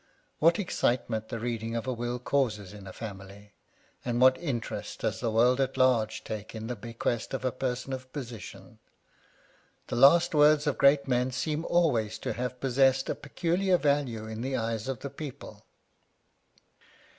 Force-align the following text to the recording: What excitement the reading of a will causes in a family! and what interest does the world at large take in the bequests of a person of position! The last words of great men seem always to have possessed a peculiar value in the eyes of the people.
What 0.39 0.57
excitement 0.57 1.29
the 1.29 1.37
reading 1.39 1.75
of 1.75 1.85
a 1.85 1.93
will 1.93 2.17
causes 2.17 2.73
in 2.73 2.87
a 2.87 2.91
family! 2.91 3.53
and 4.03 4.19
what 4.19 4.35
interest 4.39 5.01
does 5.01 5.19
the 5.19 5.29
world 5.29 5.61
at 5.61 5.77
large 5.77 6.23
take 6.23 6.55
in 6.55 6.65
the 6.65 6.75
bequests 6.75 7.35
of 7.35 7.45
a 7.45 7.51
person 7.51 7.93
of 7.93 8.11
position! 8.11 8.79
The 9.89 9.95
last 9.95 10.33
words 10.33 10.65
of 10.65 10.79
great 10.79 11.07
men 11.07 11.29
seem 11.31 11.65
always 11.65 12.17
to 12.17 12.33
have 12.33 12.59
possessed 12.59 13.11
a 13.11 13.13
peculiar 13.13 13.77
value 13.77 14.25
in 14.25 14.41
the 14.41 14.55
eyes 14.57 14.87
of 14.87 15.01
the 15.01 15.11
people. 15.11 15.67